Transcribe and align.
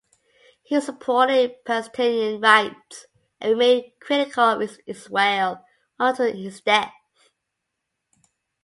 He 0.63 0.81
supported 0.81 1.63
Palestinian 1.63 2.41
rights 2.41 3.05
and 3.39 3.51
remained 3.51 3.91
critical 4.01 4.59
of 4.59 4.79
Israel 4.87 5.63
until 5.99 6.33
his 6.33 6.59
death. 6.61 6.91